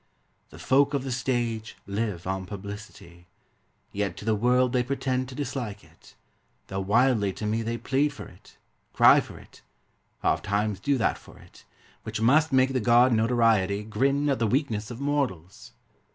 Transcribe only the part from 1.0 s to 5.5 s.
the stage Live on publicity, Yet to the world they pretend to